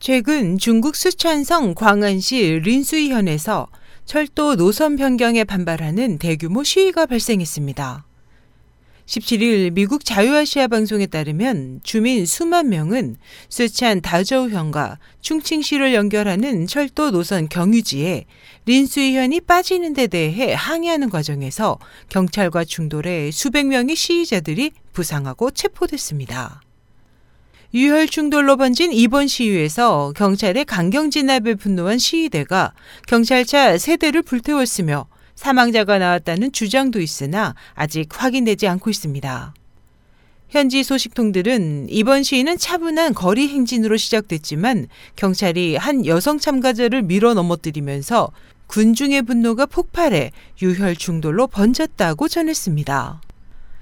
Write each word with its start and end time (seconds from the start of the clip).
최근 0.00 0.56
중국 0.56 0.96
수촨성 0.96 1.74
광안시 1.74 2.60
린수이현에서 2.64 3.68
철도 4.06 4.56
노선 4.56 4.96
변경에 4.96 5.44
반발하는 5.44 6.16
대규모 6.16 6.64
시위가 6.64 7.04
발생했습니다. 7.04 8.06
17일 9.04 9.72
미국 9.72 10.06
자유아시아 10.06 10.68
방송에 10.68 11.04
따르면 11.04 11.80
주민 11.82 12.24
수만 12.24 12.70
명은 12.70 13.16
수촨 13.50 14.00
다저우현과 14.00 14.98
충칭시를 15.20 15.92
연결하는 15.92 16.66
철도 16.66 17.10
노선 17.10 17.50
경유지에 17.50 18.24
린수이현이 18.64 19.42
빠지는 19.42 19.92
데 19.92 20.06
대해 20.06 20.54
항의하는 20.54 21.10
과정에서 21.10 21.78
경찰과 22.08 22.64
충돌해 22.64 23.32
수백 23.32 23.66
명의 23.66 23.94
시위자들이 23.94 24.70
부상하고 24.94 25.50
체포됐습니다. 25.50 26.62
유혈 27.72 28.08
충돌로 28.08 28.56
번진 28.56 28.92
이번 28.92 29.28
시위에서 29.28 30.12
경찰의 30.16 30.64
강경 30.64 31.10
진압에 31.10 31.54
분노한 31.54 31.98
시위대가 31.98 32.72
경찰차 33.06 33.78
세대를 33.78 34.22
불태웠으며 34.22 35.06
사망자가 35.36 35.98
나왔다는 35.98 36.50
주장도 36.50 37.00
있으나 37.00 37.54
아직 37.74 38.08
확인되지 38.10 38.66
않고 38.66 38.90
있습니다. 38.90 39.54
현지 40.48 40.82
소식통들은 40.82 41.86
이번 41.90 42.24
시위는 42.24 42.58
차분한 42.58 43.14
거리 43.14 43.46
행진으로 43.46 43.96
시작됐지만 43.96 44.88
경찰이 45.14 45.76
한 45.76 46.04
여성 46.06 46.40
참가자를 46.40 47.02
밀어 47.02 47.34
넘어뜨리면서 47.34 48.32
군중의 48.66 49.22
분노가 49.22 49.66
폭발해 49.66 50.32
유혈 50.60 50.96
충돌로 50.96 51.46
번졌다고 51.46 52.26
전했습니다. 52.26 53.20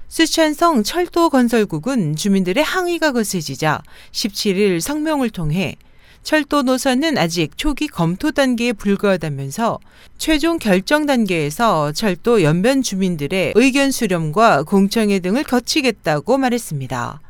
수촨성 0.09 0.81
철도건설국은 0.81 2.15
주민들의 2.15 2.63
항의가 2.63 3.11
거세지자 3.11 3.83
17일 4.11 4.79
성명을 4.79 5.29
통해 5.29 5.77
철도 6.23 6.63
노선은 6.63 7.17
아직 7.17 7.57
초기 7.57 7.87
검토 7.87 8.31
단계에 8.31 8.73
불과하다면서 8.73 9.79
최종 10.17 10.57
결정 10.57 11.05
단계에서 11.05 11.91
철도 11.91 12.41
연변 12.41 12.81
주민들의 12.81 13.53
의견 13.55 13.91
수렴과 13.91 14.63
공청회 14.63 15.19
등을 15.19 15.43
거치겠다고 15.43 16.39
말했습니다. 16.39 17.21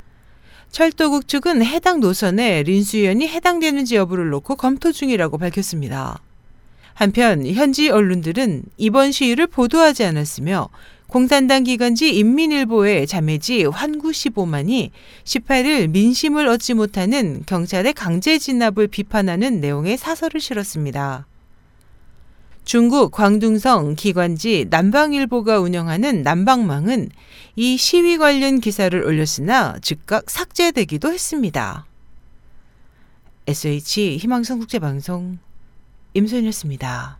철도국 0.71 1.27
측은 1.27 1.63
해당 1.65 1.99
노선에 1.99 2.63
린수연이 2.63 3.27
해당되는지 3.27 3.95
여부를 3.95 4.29
놓고 4.29 4.55
검토 4.55 4.91
중이라고 4.91 5.37
밝혔습니다. 5.37 6.21
한편 6.93 7.45
현지 7.45 7.89
언론들은 7.89 8.63
이번 8.77 9.11
시위를 9.11 9.47
보도하지 9.47 10.03
않았으며 10.05 10.69
공산당 11.09 11.63
기관지 11.63 12.15
인민일보의 12.15 13.07
자매지 13.07 13.65
환구시보만이 13.65 14.91
18일 15.23 15.89
민심을 15.89 16.47
얻지 16.47 16.75
못하는 16.75 17.41
경찰의 17.47 17.93
강제 17.93 18.37
진압을 18.37 18.87
비판하는 18.87 19.59
내용의 19.59 19.97
사설을 19.97 20.39
실었습니다. 20.39 21.25
중국 22.63 23.09
광둥성 23.09 23.95
기관지 23.95 24.67
남방일보가 24.69 25.59
운영하는 25.59 26.21
남방망은 26.21 27.09
이 27.55 27.77
시위 27.77 28.19
관련 28.19 28.59
기사를 28.59 29.03
올렸으나 29.03 29.77
즉각 29.81 30.29
삭제되기도 30.29 31.11
했습니다. 31.11 31.87
SH 33.47 34.17
희망성 34.17 34.59
국제방송 34.59 35.39
임소연이었습니다. 36.13 37.18